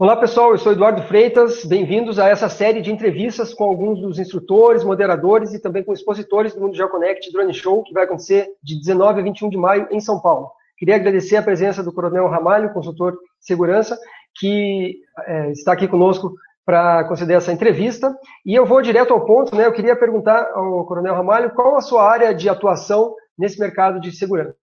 Olá 0.00 0.16
pessoal, 0.16 0.52
eu 0.52 0.56
sou 0.56 0.72
Eduardo 0.72 1.02
Freitas, 1.02 1.62
bem-vindos 1.62 2.18
a 2.18 2.26
essa 2.26 2.48
série 2.48 2.80
de 2.80 2.90
entrevistas 2.90 3.52
com 3.52 3.64
alguns 3.64 4.00
dos 4.00 4.18
instrutores, 4.18 4.82
moderadores 4.82 5.52
e 5.52 5.60
também 5.60 5.84
com 5.84 5.92
expositores 5.92 6.54
do 6.54 6.60
Mundo 6.62 6.74
GeoConnect 6.74 7.30
Drone 7.30 7.52
Show, 7.52 7.82
que 7.82 7.92
vai 7.92 8.04
acontecer 8.04 8.48
de 8.62 8.78
19 8.78 9.20
a 9.20 9.22
21 9.22 9.50
de 9.50 9.58
maio 9.58 9.88
em 9.90 10.00
São 10.00 10.18
Paulo. 10.18 10.50
Queria 10.78 10.96
agradecer 10.96 11.36
a 11.36 11.42
presença 11.42 11.82
do 11.82 11.92
Coronel 11.92 12.28
Ramalho, 12.28 12.72
consultor 12.72 13.12
de 13.12 13.18
segurança, 13.40 13.94
que 14.38 15.00
é, 15.26 15.50
está 15.50 15.74
aqui 15.74 15.86
conosco 15.86 16.32
para 16.64 17.04
conceder 17.04 17.36
essa 17.36 17.52
entrevista. 17.52 18.10
E 18.46 18.54
eu 18.54 18.64
vou 18.64 18.80
direto 18.80 19.12
ao 19.12 19.26
ponto, 19.26 19.54
né? 19.54 19.66
Eu 19.66 19.72
queria 19.74 19.94
perguntar 19.94 20.50
ao 20.54 20.82
Coronel 20.86 21.14
Ramalho 21.14 21.50
qual 21.50 21.76
a 21.76 21.82
sua 21.82 22.10
área 22.10 22.34
de 22.34 22.48
atuação 22.48 23.14
nesse 23.36 23.60
mercado 23.60 24.00
de 24.00 24.12
segurança. 24.12 24.56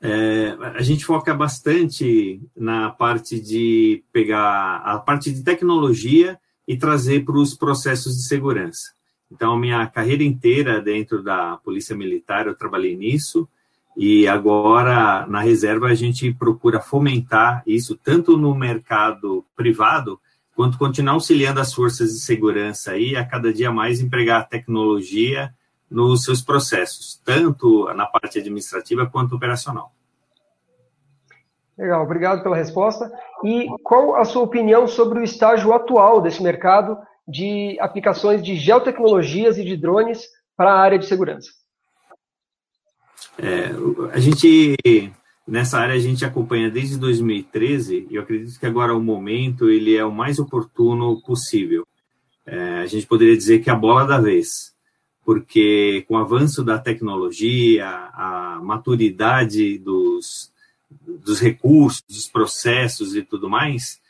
É, 0.00 0.56
a 0.76 0.82
gente 0.82 1.04
foca 1.04 1.34
bastante 1.34 2.40
na 2.56 2.90
parte 2.90 3.40
de 3.40 4.04
pegar 4.12 4.76
a 4.76 4.98
parte 4.98 5.32
de 5.32 5.42
tecnologia 5.42 6.38
e 6.66 6.76
trazer 6.76 7.24
para 7.24 7.36
os 7.36 7.54
processos 7.54 8.16
de 8.16 8.22
segurança. 8.22 8.92
Então, 9.30 9.58
minha 9.58 9.86
carreira 9.86 10.22
inteira 10.22 10.80
dentro 10.80 11.22
da 11.22 11.56
Polícia 11.58 11.96
Militar, 11.96 12.46
eu 12.46 12.54
trabalhei 12.54 12.96
nisso, 12.96 13.48
e 13.96 14.28
agora, 14.28 15.26
na 15.26 15.40
reserva, 15.40 15.88
a 15.88 15.94
gente 15.94 16.32
procura 16.32 16.80
fomentar 16.80 17.62
isso 17.66 17.96
tanto 17.96 18.36
no 18.36 18.54
mercado 18.54 19.44
privado, 19.56 20.20
quanto 20.54 20.78
continuar 20.78 21.14
auxiliando 21.14 21.60
as 21.60 21.74
forças 21.74 22.12
de 22.12 22.20
segurança 22.20 22.92
aí 22.92 23.16
a 23.16 23.24
cada 23.24 23.52
dia 23.52 23.72
mais 23.72 24.00
empregar 24.00 24.48
tecnologia 24.48 25.52
nos 25.90 26.24
seus 26.24 26.42
processos, 26.42 27.20
tanto 27.24 27.92
na 27.94 28.06
parte 28.06 28.38
administrativa 28.38 29.06
quanto 29.06 29.34
operacional. 29.34 29.92
Legal, 31.76 32.02
obrigado 32.02 32.42
pela 32.42 32.56
resposta. 32.56 33.10
E 33.44 33.68
qual 33.84 34.16
a 34.16 34.24
sua 34.24 34.42
opinião 34.42 34.88
sobre 34.88 35.20
o 35.20 35.22
estágio 35.22 35.72
atual 35.72 36.20
desse 36.20 36.42
mercado 36.42 36.98
de 37.26 37.76
aplicações 37.80 38.42
de 38.42 38.56
geotecnologias 38.56 39.58
e 39.58 39.64
de 39.64 39.76
drones 39.76 40.26
para 40.56 40.72
a 40.72 40.80
área 40.80 40.98
de 40.98 41.06
segurança? 41.06 41.50
É, 43.38 43.70
a 44.12 44.18
gente, 44.18 44.76
nessa 45.46 45.78
área, 45.78 45.94
a 45.94 46.00
gente 46.00 46.24
acompanha 46.24 46.68
desde 46.68 46.98
2013 46.98 48.08
e 48.10 48.16
eu 48.16 48.22
acredito 48.22 48.58
que 48.58 48.66
agora 48.66 48.94
o 48.96 49.00
momento 49.00 49.70
ele 49.70 49.96
é 49.96 50.04
o 50.04 50.10
mais 50.10 50.40
oportuno 50.40 51.22
possível. 51.22 51.86
É, 52.44 52.80
a 52.80 52.86
gente 52.86 53.06
poderia 53.06 53.36
dizer 53.36 53.60
que 53.60 53.70
é 53.70 53.72
a 53.72 53.76
bola 53.76 54.04
da 54.04 54.18
vez 54.18 54.76
porque 55.28 56.06
com 56.08 56.14
o 56.14 56.16
avanço 56.16 56.64
da 56.64 56.78
tecnologia, 56.78 57.86
a 57.86 58.58
maturidade 58.62 59.76
dos, 59.76 60.50
dos 60.90 61.38
recursos, 61.38 62.02
dos 62.08 62.26
processos 62.26 63.14
e 63.14 63.20
tudo 63.20 63.46
mais, 63.46 64.00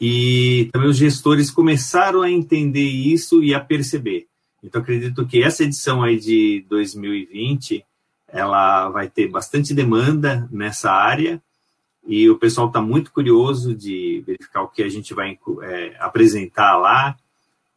e 0.00 0.70
também 0.72 0.88
os 0.88 0.96
gestores 0.96 1.50
começaram 1.50 2.22
a 2.22 2.30
entender 2.30 2.86
isso 2.86 3.42
e 3.42 3.52
a 3.52 3.58
perceber. 3.58 4.28
Então, 4.62 4.80
acredito 4.80 5.26
que 5.26 5.42
essa 5.42 5.64
edição 5.64 6.00
aí 6.00 6.16
de 6.16 6.64
2020, 6.68 7.84
ela 8.28 8.88
vai 8.88 9.08
ter 9.08 9.26
bastante 9.26 9.74
demanda 9.74 10.48
nessa 10.48 10.92
área, 10.92 11.42
e 12.06 12.30
o 12.30 12.38
pessoal 12.38 12.68
está 12.68 12.80
muito 12.80 13.10
curioso 13.10 13.74
de 13.74 14.22
verificar 14.24 14.62
o 14.62 14.68
que 14.68 14.84
a 14.84 14.88
gente 14.88 15.12
vai 15.12 15.36
é, 15.60 15.96
apresentar 15.98 16.76
lá, 16.76 17.16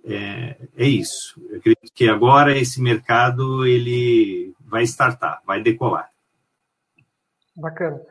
é, 0.05 0.55
é 0.77 0.85
isso. 0.85 1.41
Eu 1.49 1.57
acredito 1.57 1.91
que 1.93 2.09
agora 2.09 2.57
esse 2.57 2.81
mercado 2.81 3.65
ele 3.65 4.53
vai 4.59 4.83
startar, 4.83 5.41
vai 5.45 5.61
decolar. 5.61 6.09
Bacana. 7.55 8.01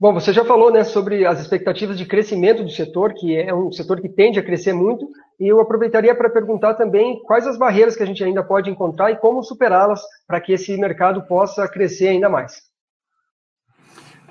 Bom, 0.00 0.14
você 0.14 0.32
já 0.32 0.44
falou 0.44 0.70
né, 0.70 0.84
sobre 0.84 1.26
as 1.26 1.40
expectativas 1.40 1.98
de 1.98 2.06
crescimento 2.06 2.62
do 2.62 2.70
setor, 2.70 3.14
que 3.14 3.36
é 3.36 3.52
um 3.52 3.72
setor 3.72 4.00
que 4.00 4.08
tende 4.08 4.38
a 4.38 4.44
crescer 4.44 4.72
muito, 4.72 5.08
e 5.40 5.48
eu 5.48 5.60
aproveitaria 5.60 6.14
para 6.14 6.30
perguntar 6.30 6.74
também 6.74 7.20
quais 7.24 7.46
as 7.48 7.58
barreiras 7.58 7.96
que 7.96 8.02
a 8.04 8.06
gente 8.06 8.22
ainda 8.22 8.44
pode 8.44 8.70
encontrar 8.70 9.10
e 9.10 9.16
como 9.16 9.42
superá-las 9.42 10.00
para 10.24 10.40
que 10.40 10.52
esse 10.52 10.76
mercado 10.76 11.22
possa 11.22 11.66
crescer 11.66 12.08
ainda 12.08 12.28
mais. 12.28 12.62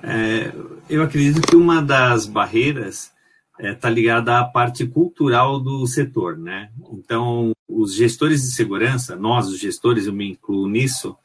É, 0.01 0.53
eu 0.89 1.03
acredito 1.03 1.41
que 1.41 1.55
uma 1.55 1.81
das 1.81 2.25
barreiras 2.25 3.11
está 3.57 3.67
é, 3.67 3.73
tá 3.73 3.89
ligada 3.89 4.39
à 4.39 4.45
parte 4.45 4.85
cultural 4.85 5.59
do 5.59 5.85
setor, 5.87 6.37
né? 6.37 6.69
Então, 6.93 7.51
os 7.67 7.95
gestores 7.95 8.41
de 8.41 8.53
segurança, 8.53 9.15
nós, 9.15 9.47
os 9.47 9.59
gestores, 9.59 10.05
eu 10.05 10.13
me 10.13 10.31
incluo 10.31 10.69
nisso, 10.69 11.17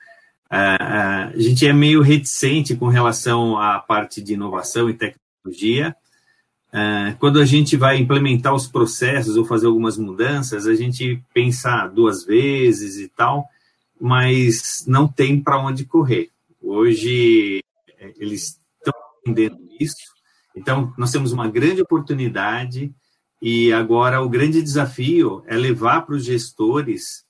é, 0.50 0.56
é, 0.56 0.76
a 1.34 1.38
gente 1.38 1.66
é 1.66 1.72
meio 1.72 2.02
reticente 2.02 2.76
com 2.76 2.88
relação 2.88 3.58
à 3.58 3.78
parte 3.78 4.20
de 4.20 4.34
inovação 4.34 4.88
e 4.88 4.94
tecnologia. 4.94 5.94
É, 6.72 7.14
quando 7.18 7.38
a 7.38 7.44
gente 7.44 7.76
vai 7.76 7.98
implementar 7.98 8.54
os 8.54 8.66
processos 8.66 9.36
ou 9.36 9.44
fazer 9.44 9.66
algumas 9.66 9.98
mudanças, 9.98 10.66
a 10.66 10.74
gente 10.74 11.22
pensa 11.34 11.86
duas 11.86 12.24
vezes 12.24 12.98
e 12.98 13.08
tal, 13.08 13.46
mas 14.00 14.84
não 14.86 15.06
tem 15.06 15.40
para 15.40 15.58
onde 15.58 15.84
correr. 15.84 16.30
Hoje, 16.60 17.62
eles 18.18 18.60
estão 18.78 18.94
entendendo 19.26 19.58
isso, 19.78 19.96
então, 20.54 20.92
nós 20.96 21.10
temos 21.10 21.32
uma 21.32 21.48
grande 21.48 21.82
oportunidade 21.82 22.92
e 23.40 23.72
agora 23.72 24.22
o 24.22 24.28
grande 24.28 24.62
desafio 24.62 25.42
é 25.46 25.56
levar 25.56 26.02
para 26.02 26.14
os 26.14 26.24
gestores, 26.24 27.24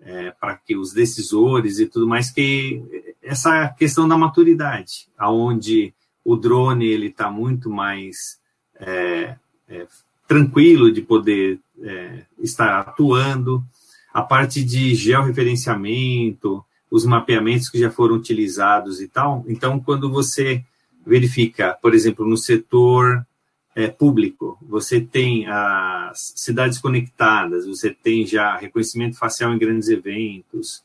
é, 0.00 0.30
para 0.32 0.56
que 0.56 0.76
os 0.76 0.92
decisores 0.92 1.78
e 1.78 1.86
tudo 1.86 2.06
mais, 2.06 2.30
que 2.30 2.82
essa 3.22 3.68
questão 3.70 4.06
da 4.06 4.18
maturidade, 4.18 5.08
aonde 5.16 5.94
o 6.24 6.36
drone 6.36 6.86
ele 6.86 7.06
está 7.06 7.30
muito 7.30 7.70
mais 7.70 8.38
é, 8.78 9.36
é, 9.68 9.86
tranquilo 10.26 10.92
de 10.92 11.00
poder 11.00 11.60
é, 11.80 12.24
estar 12.38 12.80
atuando, 12.80 13.64
a 14.12 14.22
parte 14.22 14.62
de 14.62 14.94
georreferenciamento, 14.94 16.64
os 16.90 17.04
mapeamentos 17.04 17.68
que 17.68 17.78
já 17.78 17.90
foram 17.90 18.14
utilizados 18.14 19.00
e 19.00 19.08
tal. 19.08 19.44
Então, 19.48 19.80
quando 19.80 20.10
você 20.10 20.64
verifica, 21.06 21.76
por 21.80 21.94
exemplo, 21.94 22.26
no 22.26 22.36
setor 22.36 23.26
é, 23.74 23.88
público, 23.88 24.58
você 24.62 25.00
tem 25.00 25.46
as 25.48 26.32
cidades 26.36 26.78
conectadas, 26.78 27.66
você 27.66 27.90
tem 27.90 28.26
já 28.26 28.56
reconhecimento 28.56 29.18
facial 29.18 29.52
em 29.52 29.58
grandes 29.58 29.88
eventos, 29.88 30.82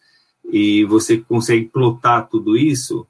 e 0.52 0.84
você 0.85 1.18
consegue 1.18 1.66
plotar 1.66 2.28
tudo 2.28 2.57
isso, 2.57 3.06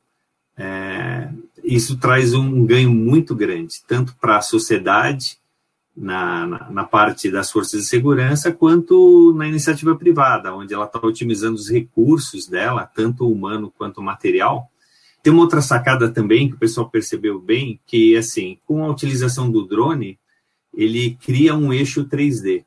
é, 0.58 1.30
isso 1.64 1.98
traz 1.98 2.34
um 2.34 2.66
ganho 2.66 2.92
muito 2.92 3.34
grande, 3.34 3.76
tanto 3.88 4.14
para 4.20 4.38
a 4.38 4.42
sociedade, 4.42 5.38
na, 5.96 6.48
na, 6.48 6.70
na, 6.70 6.84
parte 6.86 7.30
das 7.30 7.52
forças 7.52 7.82
de 7.82 7.88
segurança, 7.88 8.54
quanto 8.54 9.34
na 9.36 9.48
iniciativa 9.48 9.96
privada, 9.96 10.56
onde 10.56 10.74
ela 10.74 10.86
está 10.86 11.00
otimizando 11.00 11.56
os 11.56 11.70
recursos 11.70 12.48
dela, 12.48 12.86
tanto 12.86 13.30
humano 13.30 13.74
quanto 13.78 14.02
material, 14.02 14.72
tem 15.22 15.34
uma 15.34 15.42
outra 15.42 15.62
sacada 15.62 16.10
também 16.10 16.50
que 16.50 16.56
o 16.56 16.60
pessoal 16.60 16.90
percebeu 16.90 17.40
bem, 17.40 17.80
que 17.86 18.16
assim, 18.16 18.58
com 18.66 18.84
a 18.84 18.90
utilização 18.90 19.52
do 19.52 19.66
drone, 19.66 20.18
ele 20.74 21.18
cria 21.22 21.56
um 21.56 21.74
eixo 21.74 22.06
3D. 22.06 22.64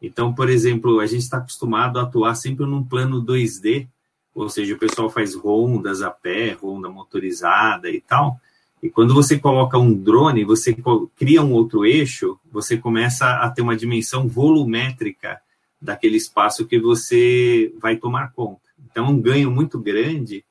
Então, 0.00 0.32
por 0.32 0.48
exemplo, 0.48 1.00
a 1.00 1.06
gente 1.06 1.22
está 1.22 1.38
acostumado 1.38 1.98
a 1.98 2.02
atuar 2.02 2.34
sempre 2.34 2.64
num 2.64 2.84
plano 2.84 3.24
2D, 3.24 3.88
ou 4.34 4.48
seja, 4.48 4.74
o 4.74 4.78
pessoal 4.78 5.10
faz 5.10 5.34
rondas 5.34 6.02
a 6.02 6.10
pé, 6.10 6.52
ronda 6.52 6.88
motorizada 6.88 7.90
e 7.90 8.00
tal. 8.00 8.40
E 8.80 8.88
quando 8.88 9.12
você 9.12 9.36
coloca 9.36 9.76
um 9.76 9.92
drone, 9.92 10.44
você 10.44 10.76
cria 11.16 11.42
um 11.42 11.52
outro 11.52 11.84
eixo, 11.84 12.38
você 12.50 12.76
começa 12.76 13.28
a 13.28 13.50
ter 13.50 13.62
uma 13.62 13.76
dimensão 13.76 14.28
volumétrica 14.28 15.40
daquele 15.82 16.16
espaço 16.16 16.66
que 16.66 16.78
você 16.78 17.72
vai 17.80 17.96
tomar 17.96 18.32
conta. 18.32 18.60
Então, 18.88 19.06
é 19.06 19.08
um 19.08 19.20
ganho 19.20 19.50
muito 19.50 19.80
grande 19.80 20.44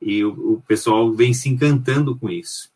e 0.00 0.24
o, 0.24 0.54
o 0.54 0.62
pessoal 0.66 1.12
vem 1.12 1.32
se 1.34 1.48
encantando 1.48 2.16
com 2.16 2.30
isso. 2.30 2.70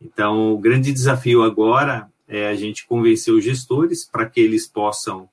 Então, 0.00 0.52
o 0.52 0.58
grande 0.58 0.92
desafio 0.92 1.42
agora 1.42 2.08
é 2.26 2.48
a 2.48 2.54
gente 2.54 2.86
convencer 2.86 3.34
os 3.34 3.42
gestores 3.42 4.04
para 4.04 4.26
que 4.26 4.40
eles 4.40 4.66
possam 4.66 5.28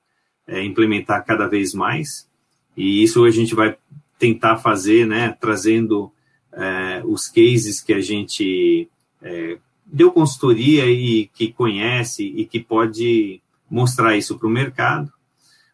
é, 0.46 0.64
implementar 0.64 1.24
cada 1.24 1.46
vez 1.46 1.74
mais, 1.74 2.28
e 2.76 3.02
isso 3.02 3.24
a 3.24 3.30
gente 3.30 3.54
vai 3.54 3.76
tentar 4.18 4.56
fazer, 4.56 5.06
né, 5.06 5.36
trazendo 5.40 6.12
é, 6.52 7.02
os 7.04 7.28
cases 7.28 7.80
que 7.80 7.92
a 7.92 8.00
gente 8.00 8.88
é, 9.22 9.58
deu 9.84 10.10
consultoria 10.10 10.86
e 10.86 11.26
que 11.26 11.52
conhece 11.52 12.24
e 12.24 12.44
que 12.44 12.60
pode 12.60 13.40
mostrar 13.70 14.16
isso 14.16 14.38
para 14.38 14.48
o 14.48 14.50
mercado. 14.50 15.12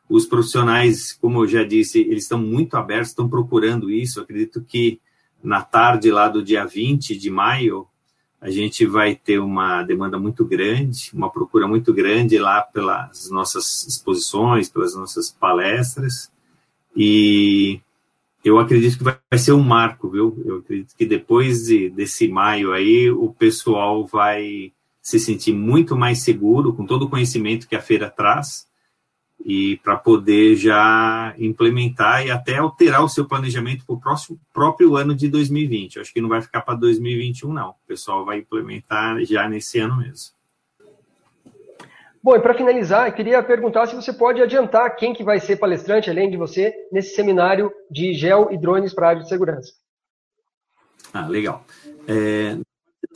Os 0.08 0.26
profissionais, 0.26 1.12
como 1.12 1.42
eu 1.42 1.48
já 1.48 1.64
disse, 1.64 2.00
eles 2.00 2.24
estão 2.24 2.38
muito 2.38 2.76
abertos, 2.76 3.10
estão 3.10 3.28
procurando 3.28 3.90
isso. 3.90 4.20
Acredito 4.20 4.62
que 4.62 5.00
na 5.42 5.62
tarde 5.62 6.10
lá 6.10 6.28
do 6.28 6.42
dia 6.42 6.64
20 6.64 7.16
de 7.16 7.30
maio, 7.30 7.86
a 8.40 8.50
gente 8.50 8.84
vai 8.84 9.14
ter 9.14 9.38
uma 9.38 9.82
demanda 9.82 10.18
muito 10.18 10.44
grande, 10.44 11.10
uma 11.14 11.30
procura 11.30 11.66
muito 11.68 11.92
grande 11.92 12.38
lá 12.38 12.60
pelas 12.60 13.30
nossas 13.30 13.86
exposições, 13.86 14.68
pelas 14.68 14.94
nossas 14.96 15.30
palestras. 15.30 16.30
E 16.96 17.80
eu 18.44 18.58
acredito 18.58 18.98
que 18.98 19.04
vai 19.04 19.38
ser 19.38 19.52
um 19.52 19.62
marco, 19.62 20.10
viu? 20.10 20.42
Eu 20.44 20.56
acredito 20.56 20.96
que 20.96 21.06
depois 21.06 21.66
de, 21.66 21.88
desse 21.90 22.26
maio 22.26 22.72
aí, 22.72 23.10
o 23.10 23.32
pessoal 23.32 24.06
vai 24.06 24.72
se 25.00 25.18
sentir 25.18 25.52
muito 25.52 25.96
mais 25.96 26.22
seguro 26.22 26.72
com 26.74 26.84
todo 26.84 27.02
o 27.02 27.10
conhecimento 27.10 27.68
que 27.68 27.76
a 27.76 27.82
feira 27.82 28.10
traz 28.10 28.66
e 29.44 29.76
para 29.78 29.96
poder 29.96 30.56
já 30.56 31.34
implementar 31.38 32.24
e 32.24 32.30
até 32.30 32.58
alterar 32.58 33.04
o 33.04 33.08
seu 33.08 33.26
planejamento 33.26 33.84
para 33.84 33.94
o 33.94 34.00
próximo 34.00 34.38
próprio 34.52 34.96
ano 34.96 35.14
de 35.14 35.28
2020. 35.28 35.96
Eu 35.96 36.02
acho 36.02 36.12
que 36.12 36.20
não 36.20 36.28
vai 36.28 36.40
ficar 36.40 36.62
para 36.62 36.74
2021 36.74 37.52
não. 37.52 37.70
O 37.70 37.86
pessoal 37.86 38.24
vai 38.24 38.38
implementar 38.38 39.24
já 39.24 39.48
nesse 39.48 39.78
ano 39.78 39.96
mesmo. 39.96 40.32
Bom, 42.22 42.36
e 42.36 42.40
para 42.40 42.54
finalizar, 42.54 43.08
eu 43.08 43.12
queria 43.12 43.42
perguntar 43.42 43.88
se 43.88 43.96
você 43.96 44.12
pode 44.12 44.40
adiantar 44.40 44.94
quem 44.94 45.12
que 45.12 45.24
vai 45.24 45.40
ser 45.40 45.56
palestrante, 45.56 46.08
além 46.08 46.30
de 46.30 46.36
você, 46.36 46.72
nesse 46.92 47.16
seminário 47.16 47.72
de 47.90 48.14
gel 48.14 48.48
e 48.52 48.56
drones 48.56 48.94
para 48.94 49.06
a 49.06 49.10
área 49.10 49.22
de 49.22 49.28
segurança. 49.28 49.72
Ah, 51.12 51.26
legal. 51.26 51.64
É, 52.06 52.56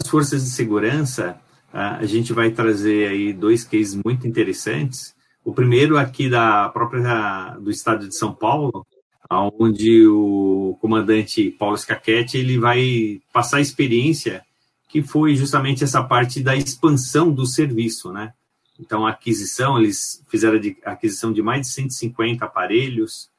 as 0.00 0.10
forças 0.10 0.42
de 0.42 0.50
segurança, 0.50 1.40
a 1.72 2.04
gente 2.04 2.32
vai 2.32 2.50
trazer 2.50 3.08
aí 3.08 3.32
dois 3.32 3.62
cases 3.62 3.94
muito 4.04 4.26
interessantes. 4.26 5.15
O 5.46 5.54
primeiro 5.54 5.96
aqui 5.96 6.28
da 6.28 6.68
própria 6.70 7.56
do 7.60 7.70
estado 7.70 8.08
de 8.08 8.16
São 8.16 8.34
Paulo, 8.34 8.84
onde 9.30 10.04
o 10.04 10.76
comandante 10.80 11.52
Paulo 11.52 11.78
Scachetti 11.78 12.36
ele 12.36 12.58
vai 12.58 13.20
passar 13.32 13.58
a 13.58 13.60
experiência 13.60 14.44
que 14.88 15.04
foi 15.04 15.36
justamente 15.36 15.84
essa 15.84 16.02
parte 16.02 16.42
da 16.42 16.56
expansão 16.56 17.30
do 17.30 17.46
serviço, 17.46 18.12
né? 18.12 18.32
Então, 18.76 19.06
a 19.06 19.10
aquisição, 19.10 19.78
eles 19.78 20.20
fizeram 20.28 20.60
a 20.84 20.90
aquisição 20.90 21.32
de 21.32 21.40
mais 21.40 21.68
de 21.68 21.72
150 21.74 22.44
aparelhos, 22.44 23.30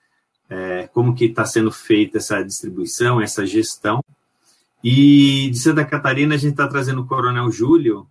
é, 0.50 0.88
como 0.94 1.14
que 1.14 1.26
está 1.26 1.44
sendo 1.44 1.74
feita 1.74 2.20
essa 2.20 2.42
distribuição, 2.42 3.20
essa 3.20 3.46
gestão. 3.46 4.02
E 4.82 5.50
de 5.50 5.58
Santa 5.58 5.84
Catarina, 5.84 6.36
a 6.36 6.38
gente 6.38 6.52
está 6.52 6.70
trazendo 6.70 7.02
o 7.02 7.06
Coronel 7.06 7.52
Júlio, 7.52 8.08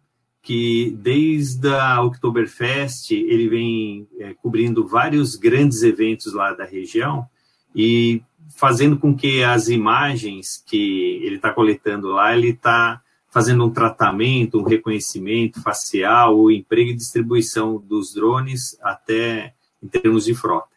que 0.46 0.96
desde 1.00 1.66
a 1.70 2.00
Oktoberfest, 2.00 3.10
ele 3.10 3.48
vem 3.48 4.08
é, 4.20 4.32
cobrindo 4.34 4.87
vários 4.87 5.34
grandes 5.34 5.82
eventos 5.82 6.32
lá 6.32 6.54
da 6.54 6.64
região 6.64 7.26
e 7.75 8.22
fazendo 8.54 8.96
com 8.96 9.12
que 9.12 9.43
as 9.43 9.69
imagens 9.69 10.62
que 10.64 11.20
ele 11.25 11.34
está 11.34 11.52
coletando 11.52 12.10
lá, 12.10 12.37
ele 12.37 12.50
está 12.50 13.02
fazendo 13.28 13.64
um 13.66 13.70
tratamento, 13.70 14.60
um 14.60 14.62
reconhecimento 14.62 15.60
facial, 15.60 16.38
o 16.38 16.49
emprego 16.49 16.90
e 16.90 16.96
distribuição 16.96 17.82
dos 17.84 18.14
drones 18.14 18.78
até 18.81 19.52
em 19.82 19.88
termos 19.88 20.26
de 20.26 20.34
frota. 20.37 20.69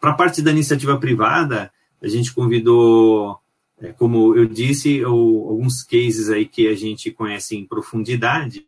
Para 0.00 0.10
a 0.10 0.14
parte 0.14 0.40
da 0.40 0.52
iniciativa 0.52 0.96
privada, 0.98 1.72
a 2.00 2.06
gente 2.06 2.32
convidou, 2.32 3.40
é, 3.80 3.92
como 3.92 4.36
eu 4.36 4.46
disse, 4.46 5.02
alguns 5.02 5.82
cases 5.82 6.30
aí 6.30 6.46
que 6.46 6.68
a 6.68 6.76
gente 6.76 7.10
conhece 7.10 7.56
em 7.56 7.66
profundidade 7.66 8.64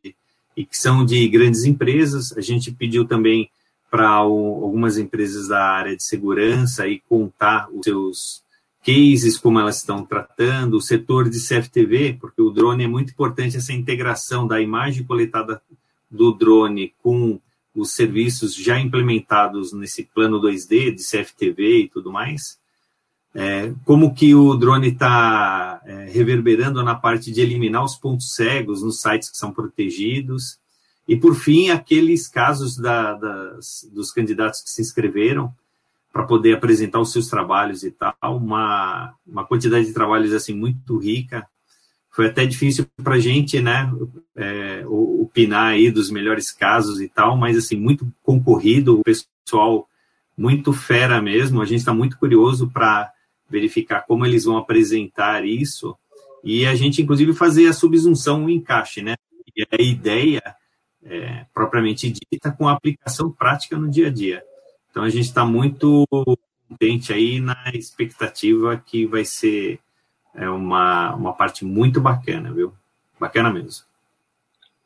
e 0.56 0.64
que 0.64 0.76
são 0.76 1.04
de 1.04 1.26
grandes 1.28 1.64
empresas. 1.64 2.36
A 2.36 2.40
gente 2.40 2.72
pediu 2.72 3.04
também 3.04 3.50
para 3.90 4.08
algumas 4.08 4.96
empresas 4.96 5.48
da 5.48 5.62
área 5.62 5.96
de 5.96 6.02
segurança 6.02 6.88
e 6.88 7.00
contar 7.00 7.68
os 7.70 7.84
seus 7.84 8.42
cases, 8.84 9.38
como 9.38 9.60
elas 9.60 9.76
estão 9.76 10.04
tratando, 10.04 10.76
o 10.76 10.80
setor 10.80 11.28
de 11.28 11.38
CFTV, 11.38 12.16
porque 12.20 12.42
o 12.42 12.50
drone 12.50 12.84
é 12.84 12.88
muito 12.88 13.12
importante 13.12 13.56
essa 13.56 13.72
integração 13.72 14.46
da 14.46 14.60
imagem 14.60 15.04
coletada 15.04 15.62
do 16.10 16.32
drone 16.32 16.92
com 17.02 17.38
os 17.74 17.92
serviços 17.92 18.54
já 18.54 18.78
implementados 18.78 19.72
nesse 19.72 20.04
plano 20.04 20.40
2D 20.40 20.94
de 20.94 21.02
CFTV 21.02 21.82
e 21.82 21.88
tudo 21.88 22.12
mais. 22.12 22.58
É, 23.34 23.72
como 23.84 24.14
que 24.14 24.34
o 24.34 24.54
drone 24.54 24.88
está 24.88 25.80
é, 25.86 26.04
reverberando 26.10 26.82
na 26.82 26.94
parte 26.94 27.32
de 27.32 27.40
eliminar 27.40 27.82
os 27.82 27.96
pontos 27.96 28.34
cegos 28.34 28.82
nos 28.82 29.00
sites 29.00 29.30
que 29.30 29.38
são 29.38 29.52
protegidos. 29.52 30.58
E, 31.08 31.16
por 31.16 31.34
fim, 31.34 31.70
aqueles 31.70 32.28
casos 32.28 32.76
da, 32.76 33.14
das, 33.14 33.88
dos 33.92 34.12
candidatos 34.12 34.60
que 34.60 34.70
se 34.70 34.82
inscreveram, 34.82 35.52
para 36.12 36.24
poder 36.24 36.54
apresentar 36.54 37.00
os 37.00 37.10
seus 37.10 37.28
trabalhos 37.28 37.82
e 37.82 37.90
tal, 37.90 38.14
uma, 38.22 39.14
uma 39.26 39.46
quantidade 39.46 39.86
de 39.86 39.94
trabalhos 39.94 40.34
assim 40.34 40.54
muito 40.54 40.98
rica. 40.98 41.46
Foi 42.10 42.26
até 42.26 42.44
difícil 42.44 42.86
para 43.02 43.14
a 43.14 43.18
gente, 43.18 43.58
né, 43.62 43.90
é, 44.36 44.84
opinar 44.86 45.68
aí 45.68 45.90
dos 45.90 46.10
melhores 46.10 46.52
casos 46.52 47.00
e 47.00 47.08
tal, 47.08 47.36
mas 47.38 47.56
assim, 47.56 47.76
muito 47.76 48.06
concorrido, 48.22 49.00
o 49.00 49.02
pessoal 49.02 49.88
muito 50.36 50.74
fera 50.74 51.22
mesmo, 51.22 51.62
a 51.62 51.64
gente 51.64 51.78
está 51.78 51.94
muito 51.94 52.18
curioso 52.18 52.68
para 52.68 53.10
verificar 53.52 54.06
como 54.06 54.24
eles 54.24 54.44
vão 54.44 54.56
apresentar 54.56 55.44
isso, 55.44 55.96
e 56.42 56.66
a 56.66 56.74
gente, 56.74 57.02
inclusive, 57.02 57.34
fazer 57.34 57.68
a 57.68 57.72
subsunção, 57.72 58.46
o 58.46 58.50
encaixe, 58.50 59.02
né, 59.02 59.14
e 59.54 59.62
a 59.62 59.82
ideia, 59.82 60.42
é, 61.04 61.46
propriamente 61.52 62.10
dita, 62.10 62.50
com 62.50 62.66
a 62.66 62.72
aplicação 62.72 63.30
prática 63.30 63.76
no 63.76 63.90
dia 63.90 64.08
a 64.08 64.10
dia. 64.10 64.42
Então 64.90 65.02
a 65.02 65.10
gente 65.10 65.26
está 65.26 65.44
muito 65.44 66.06
contente 66.68 67.12
aí 67.12 67.40
na 67.40 67.70
expectativa 67.74 68.76
que 68.76 69.06
vai 69.06 69.24
ser 69.24 69.78
é, 70.34 70.48
uma, 70.48 71.14
uma 71.14 71.32
parte 71.32 71.64
muito 71.64 72.00
bacana, 72.00 72.52
viu? 72.52 72.72
Bacana 73.20 73.52
mesmo. 73.52 73.84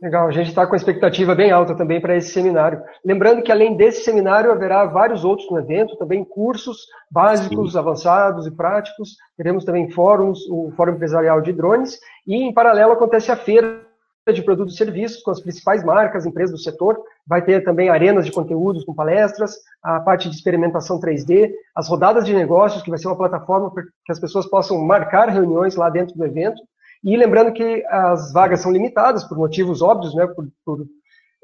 Legal, 0.00 0.28
a 0.28 0.30
gente 0.30 0.48
está 0.48 0.66
com 0.66 0.74
a 0.74 0.76
expectativa 0.76 1.34
bem 1.34 1.50
alta 1.50 1.74
também 1.74 2.02
para 2.02 2.14
esse 2.14 2.30
seminário. 2.30 2.82
Lembrando 3.02 3.42
que 3.42 3.50
além 3.50 3.76
desse 3.76 4.04
seminário 4.04 4.52
haverá 4.52 4.84
vários 4.84 5.24
outros 5.24 5.50
no 5.50 5.58
evento, 5.58 5.96
também 5.96 6.22
cursos 6.22 6.86
básicos, 7.10 7.72
Sim. 7.72 7.78
avançados 7.78 8.46
e 8.46 8.50
práticos. 8.50 9.16
Teremos 9.38 9.64
também 9.64 9.90
fóruns, 9.90 10.40
o 10.50 10.70
Fórum 10.76 10.92
Empresarial 10.92 11.40
de 11.40 11.50
Drones, 11.50 11.98
e 12.26 12.34
em 12.36 12.52
paralelo 12.52 12.92
acontece 12.92 13.32
a 13.32 13.36
feira 13.36 13.86
de 14.30 14.42
produtos 14.42 14.74
e 14.74 14.76
serviços 14.76 15.22
com 15.22 15.30
as 15.30 15.40
principais 15.40 15.82
marcas, 15.82 16.26
empresas 16.26 16.50
do 16.50 16.62
setor. 16.62 16.98
Vai 17.26 17.40
ter 17.42 17.64
também 17.64 17.88
arenas 17.88 18.26
de 18.26 18.32
conteúdos 18.32 18.84
com 18.84 18.92
palestras, 18.92 19.54
a 19.82 20.00
parte 20.00 20.28
de 20.28 20.34
experimentação 20.34 21.00
3D, 21.00 21.52
as 21.74 21.88
rodadas 21.88 22.26
de 22.26 22.34
negócios, 22.34 22.82
que 22.82 22.90
vai 22.90 22.98
ser 22.98 23.06
uma 23.06 23.16
plataforma 23.16 23.72
para 23.72 23.84
que 23.84 24.12
as 24.12 24.20
pessoas 24.20 24.44
possam 24.46 24.78
marcar 24.84 25.30
reuniões 25.30 25.74
lá 25.74 25.88
dentro 25.88 26.14
do 26.14 26.24
evento. 26.26 26.60
E 27.06 27.16
lembrando 27.16 27.52
que 27.52 27.86
as 27.86 28.32
vagas 28.32 28.60
são 28.60 28.72
limitadas 28.72 29.22
por 29.22 29.38
motivos 29.38 29.80
óbvios, 29.80 30.12
né, 30.12 30.26
por, 30.26 30.44
por 30.64 30.84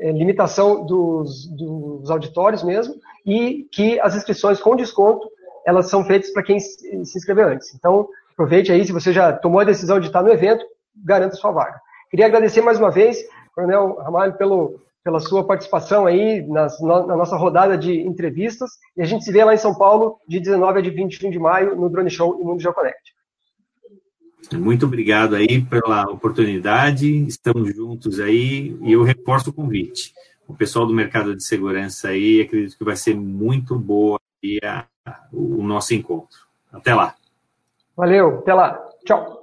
é, 0.00 0.10
limitação 0.10 0.84
dos, 0.84 1.46
dos 1.56 2.10
auditórios 2.10 2.64
mesmo, 2.64 2.96
e 3.24 3.68
que 3.70 4.00
as 4.00 4.16
inscrições 4.16 4.60
com 4.60 4.74
desconto 4.74 5.30
elas 5.64 5.88
são 5.88 6.04
feitas 6.04 6.32
para 6.32 6.42
quem 6.42 6.58
se 6.58 6.98
inscreveu 6.98 7.46
antes. 7.46 7.72
Então, 7.76 8.08
aproveite 8.32 8.72
aí, 8.72 8.84
se 8.84 8.90
você 8.90 9.12
já 9.12 9.32
tomou 9.32 9.60
a 9.60 9.64
decisão 9.64 10.00
de 10.00 10.08
estar 10.08 10.20
no 10.20 10.32
evento, 10.32 10.64
garanta 10.96 11.36
sua 11.36 11.52
vaga. 11.52 11.80
Queria 12.10 12.26
agradecer 12.26 12.60
mais 12.60 12.80
uma 12.80 12.90
vez, 12.90 13.24
Coronel 13.54 13.94
Ramalho, 14.00 14.32
pelo, 14.32 14.80
pela 15.04 15.20
sua 15.20 15.46
participação 15.46 16.06
aí 16.06 16.44
nas, 16.48 16.80
na 16.80 17.16
nossa 17.16 17.36
rodada 17.36 17.78
de 17.78 18.00
entrevistas. 18.00 18.72
E 18.96 19.02
a 19.02 19.04
gente 19.04 19.24
se 19.24 19.30
vê 19.30 19.44
lá 19.44 19.54
em 19.54 19.58
São 19.58 19.76
Paulo, 19.76 20.18
de 20.26 20.40
19 20.40 20.80
a 20.80 20.82
de 20.82 20.90
21 20.90 21.30
de 21.30 21.38
maio, 21.38 21.76
no 21.76 21.88
Drone 21.88 22.10
Show 22.10 22.40
e 22.40 22.44
Mundo 22.44 22.60
GeoConnect. 22.60 23.21
Muito 24.52 24.86
obrigado 24.86 25.34
aí 25.34 25.62
pela 25.62 26.02
oportunidade. 26.10 27.08
Estamos 27.26 27.74
juntos 27.74 28.20
aí 28.20 28.76
e 28.82 28.92
eu 28.92 29.02
reforço 29.02 29.50
o 29.50 29.52
convite. 29.52 30.12
O 30.46 30.54
pessoal 30.54 30.86
do 30.86 30.92
mercado 30.92 31.34
de 31.34 31.44
segurança 31.44 32.08
aí, 32.08 32.42
acredito 32.42 32.76
que 32.76 32.84
vai 32.84 32.96
ser 32.96 33.14
muito 33.14 33.78
boa 33.78 34.20
a, 34.64 34.84
o 35.32 35.62
nosso 35.62 35.94
encontro. 35.94 36.38
Até 36.72 36.94
lá. 36.94 37.14
Valeu, 37.96 38.38
até 38.38 38.54
lá. 38.54 38.78
Tchau. 39.04 39.41